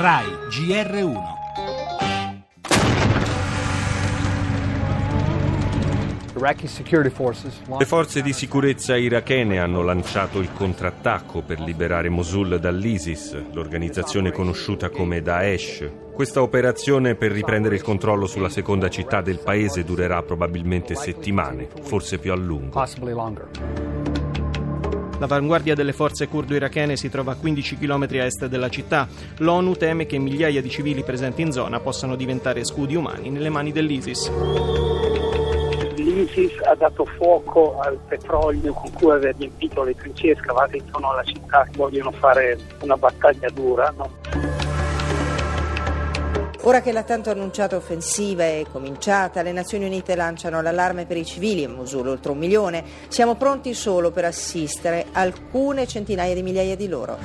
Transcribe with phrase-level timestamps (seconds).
[0.00, 1.36] RAI GR1
[7.78, 14.88] Le forze di sicurezza irachene hanno lanciato il contrattacco per liberare Mosul dall'ISIS, l'organizzazione conosciuta
[14.88, 15.90] come Daesh.
[16.14, 22.18] Questa operazione per riprendere il controllo sulla seconda città del paese durerà probabilmente settimane, forse
[22.18, 22.70] più a lungo.
[25.18, 29.08] L'avanguardia delle forze curdo-irachene si trova a 15 km a est della città.
[29.38, 33.72] L'ONU teme che migliaia di civili presenti in zona possano diventare scudi umani nelle mani
[33.72, 34.30] dell'ISIS.
[35.96, 41.24] L'ISIS ha dato fuoco al petrolio con cui aveva riempito le trincee scavate intorno alla
[41.24, 41.66] città.
[41.74, 43.92] Vogliono fare una battaglia dura.
[43.96, 44.27] No?
[46.68, 51.24] Ora che la tanto annunciata offensiva è cominciata, le Nazioni Unite lanciano l'allarme per i
[51.24, 52.84] civili in Mosul, oltre un milione.
[53.08, 57.16] Siamo pronti solo per assistere alcune centinaia di migliaia di loro.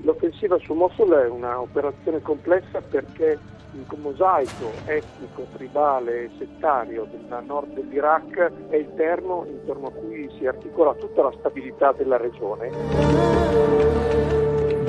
[0.00, 3.38] L'offensiva su Mosul è un'operazione complessa perché
[3.74, 10.28] il mosaico etnico, tribale e settario del nord dell'Iraq è il perno intorno a cui
[10.36, 14.17] si articola tutta la stabilità della regione.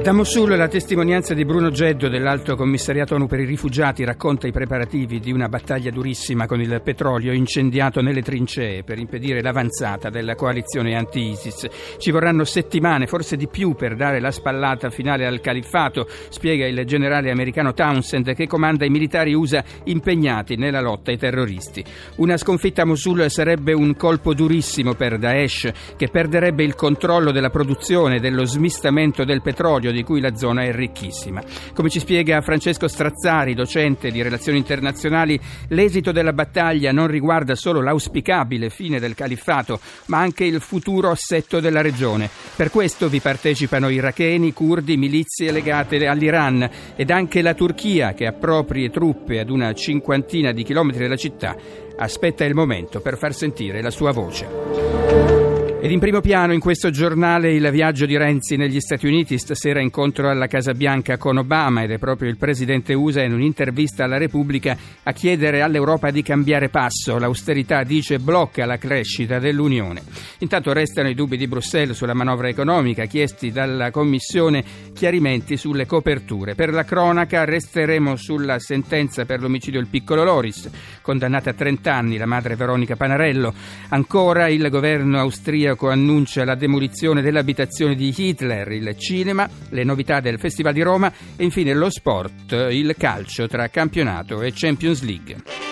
[0.09, 4.51] Da Mosul la testimonianza di Bruno Geddo dell'Alto Commissariato ONU per i rifugiati racconta i
[4.51, 10.33] preparativi di una battaglia durissima con il petrolio incendiato nelle trincee per impedire l'avanzata della
[10.33, 11.67] coalizione anti-ISIS.
[11.99, 16.83] Ci vorranno settimane, forse di più, per dare la spallata finale al califfato, spiega il
[16.87, 21.85] generale americano Townsend che comanda i militari USA impegnati nella lotta ai terroristi.
[22.15, 27.51] Una sconfitta a Mosul sarebbe un colpo durissimo per Daesh che perderebbe il controllo della
[27.51, 31.43] produzione e dello smistamento del petrolio di cui la zona è ricchissima.
[31.73, 37.81] Come ci spiega Francesco Strazzari, docente di relazioni internazionali, l'esito della battaglia non riguarda solo
[37.81, 42.29] l'auspicabile fine del califfato, ma anche il futuro assetto della regione.
[42.55, 48.31] Per questo vi partecipano iracheni, curdi, milizie legate all'Iran ed anche la Turchia che ha
[48.31, 51.55] proprie truppe ad una cinquantina di chilometri dalla città
[51.97, 55.38] aspetta il momento per far sentire la sua voce.
[55.81, 59.79] Ed in primo piano in questo giornale il viaggio di Renzi negli Stati Uniti, stasera
[59.79, 64.17] incontro alla Casa Bianca con Obama ed è proprio il presidente USA in un'intervista alla
[64.17, 67.17] Repubblica a chiedere all'Europa di cambiare passo.
[67.17, 70.01] L'austerità, dice, blocca la crescita dell'Unione.
[70.39, 76.55] Intanto restano i dubbi di Bruxelles sulla manovra economica, chiesti dalla Commissione chiarimenti sulle coperture.
[76.55, 80.69] Per la cronaca resteremo sulla sentenza per l'omicidio del piccolo Loris,
[81.01, 83.53] condannata a 30 anni la madre Veronica Panarello.
[83.87, 90.19] Ancora il governo austriaco austriaco annuncia la demolizione dell'abitazione di Hitler, il cinema, le novità
[90.19, 95.68] del Festival di Roma e infine lo sport, il calcio tra campionato e Champions League.